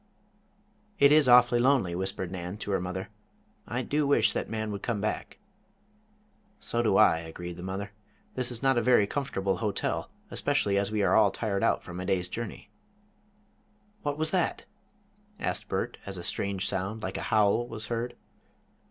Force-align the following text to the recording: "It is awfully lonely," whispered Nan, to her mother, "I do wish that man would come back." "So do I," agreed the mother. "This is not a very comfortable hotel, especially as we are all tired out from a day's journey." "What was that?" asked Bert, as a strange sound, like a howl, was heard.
"It 0.97 1.11
is 1.11 1.29
awfully 1.29 1.59
lonely," 1.59 1.93
whispered 1.93 2.31
Nan, 2.31 2.57
to 2.57 2.71
her 2.71 2.81
mother, 2.81 3.09
"I 3.67 3.83
do 3.83 4.07
wish 4.07 4.33
that 4.33 4.49
man 4.49 4.71
would 4.71 4.81
come 4.81 4.99
back." 4.99 5.37
"So 6.59 6.81
do 6.81 6.97
I," 6.97 7.19
agreed 7.19 7.55
the 7.55 7.61
mother. 7.61 7.91
"This 8.33 8.49
is 8.49 8.63
not 8.63 8.79
a 8.79 8.81
very 8.81 9.05
comfortable 9.05 9.57
hotel, 9.57 10.09
especially 10.31 10.75
as 10.79 10.89
we 10.91 11.03
are 11.03 11.15
all 11.15 11.29
tired 11.29 11.61
out 11.63 11.83
from 11.83 11.99
a 11.99 12.05
day's 12.07 12.29
journey." 12.29 12.71
"What 14.01 14.17
was 14.17 14.31
that?" 14.31 14.65
asked 15.39 15.67
Bert, 15.67 15.99
as 16.07 16.17
a 16.17 16.23
strange 16.23 16.67
sound, 16.67 17.03
like 17.03 17.17
a 17.17 17.21
howl, 17.29 17.67
was 17.67 17.85
heard. 17.89 18.15